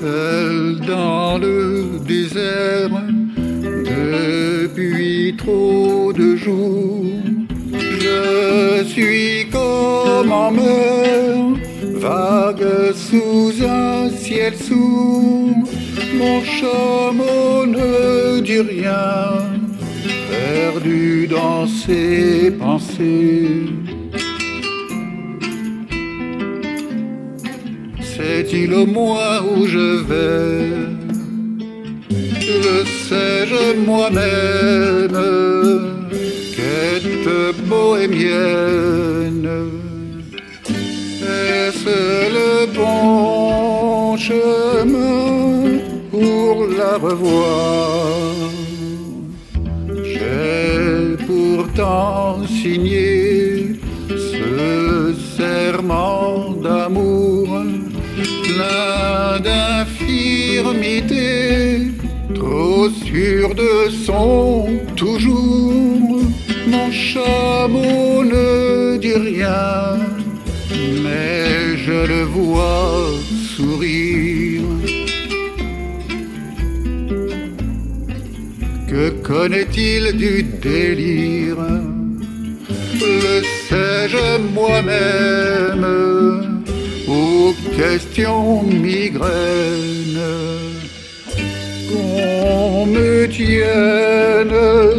seul 0.00 0.80
dans 0.86 1.38
le 1.38 1.98
désert 2.06 2.90
depuis 3.84 5.34
trop 5.36 6.12
de 6.12 6.36
jours. 6.36 7.04
Je 8.00 8.84
suis 8.84 9.46
comme 9.50 10.32
en 10.32 10.50
mer, 10.50 11.36
vague 11.94 12.92
sous 12.94 13.52
un 13.64 14.10
ciel 14.10 14.54
sourd. 14.56 15.68
Mon 16.18 16.40
chameau 16.42 17.66
ne 17.66 18.40
dit 18.40 18.60
rien, 18.60 19.14
perdu 20.30 21.26
dans 21.28 21.66
ses 21.66 22.50
pensées. 22.50 23.66
C'est-il 28.16 28.72
au 28.72 28.86
mois 28.86 29.42
où 29.42 29.66
je 29.66 30.00
vais 30.08 30.70
Le 32.64 32.76
sais-je 33.06 33.76
moi-même 33.84 35.18
Quête 36.56 37.28
bohémienne 37.68 39.48
Est-ce 41.20 42.30
le 42.38 42.72
bon 42.74 44.16
chemin 44.16 45.78
pour 46.10 46.66
la 46.78 46.96
revoir 46.96 48.14
J'ai 50.04 51.16
pourtant 51.26 52.46
signé 52.46 53.76
ce 54.08 55.14
serment 55.36 56.52
d'amour 56.62 57.46
d'infirmité, 59.44 61.92
trop 62.34 62.90
sûr 62.90 63.54
de 63.54 63.88
son 64.04 64.68
toujours. 64.96 66.22
Mon 66.66 66.90
chameau 66.90 68.24
ne 68.24 68.96
dit 68.98 69.14
rien, 69.14 69.98
mais 71.02 71.76
je 71.76 72.06
le 72.12 72.22
vois 72.24 73.12
sourire. 73.56 74.64
Que 78.88 79.10
connaît-il 79.22 80.16
du 80.16 80.42
délire? 80.42 81.62
Le 83.00 83.42
sais-je 83.68 84.38
moi-même? 84.54 85.95
Aux 87.96 87.98
questions 87.98 88.62
migraines. 88.62 90.20
Qu'on 91.88 92.86
me 92.86 93.26
tienne 93.26 94.56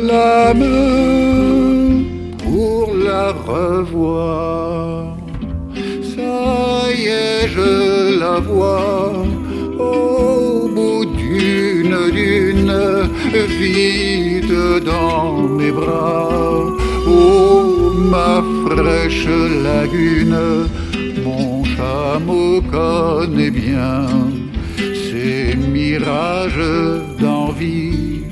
la 0.07 0.53
main 0.53 2.03
pour 2.43 2.93
la 2.95 3.31
revoir. 3.31 5.15
Ça 6.15 6.91
y 6.97 7.05
est, 7.05 7.47
je 7.49 8.19
la 8.19 8.39
vois 8.39 9.13
au 9.79 10.67
bout 10.67 11.05
d'une 11.05 11.97
dune, 12.11 12.73
vite 13.59 14.83
dans 14.85 15.33
mes 15.57 15.71
bras. 15.71 16.65
Oh, 17.07 17.91
ma 17.93 18.43
fraîche 18.65 19.27
lagune, 19.63 20.67
mon 21.23 21.63
chameau 21.63 22.61
connaît 22.61 23.51
bien 23.51 24.07
ces 24.77 25.55
mirages 25.55 26.59
d'envie. 27.19 28.23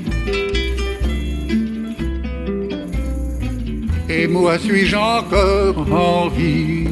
Et 4.08 4.26
moi 4.26 4.58
suis-je 4.58 4.96
encore 4.96 5.86
en 5.92 6.28
vie? 6.28 6.86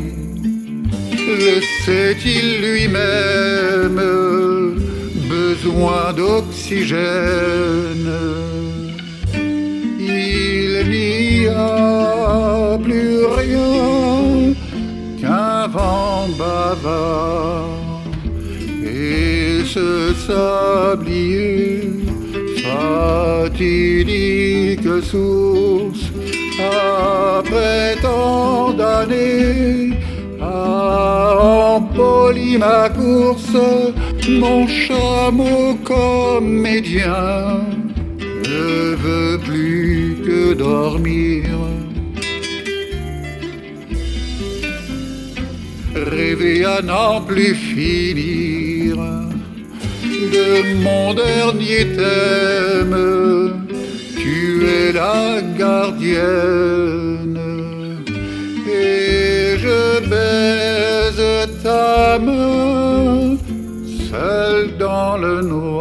Le 1.27 1.61
sait-il 1.85 2.61
lui-même 2.61 4.01
Besoin 5.29 6.13
d'oxygène 6.13 6.99
Il 10.01 10.91
n'y 10.91 11.47
a 11.49 12.79
plus 12.83 13.25
rien 13.25 13.94
bavard 16.39 18.03
et 18.85 19.65
ce 19.65 20.13
sablier 20.27 21.83
fatidique 22.63 24.89
source 25.03 26.11
après 26.59 27.97
tant 28.01 28.73
d'années 28.73 29.91
a 30.41 31.75
empoli 31.77 32.59
ma 32.59 32.89
course 32.89 33.57
mon 34.29 34.67
chameau 34.67 35.75
comédien. 35.85 37.61
Ne 38.21 38.95
veut 38.95 39.39
plus 39.39 40.17
que 40.25 40.55
dormir 40.55 41.45
rêver 45.95 46.65
à 46.65 46.83
n'en 46.83 47.21
plus 47.21 47.55
finir 47.55 48.97
de 50.33 50.75
mon 50.83 51.15
dernier 51.15 51.87
thème. 51.97 52.97
Tu 54.17 54.67
es 54.67 54.93
la 54.93 55.41
gardienne 55.59 57.39
et 58.67 59.57
je 59.59 60.01
baise 60.09 61.49
ta 61.63 62.19
main 62.19 63.37
seule 64.11 64.77
dans 64.79 65.17
le 65.17 65.43
noir. 65.43 65.74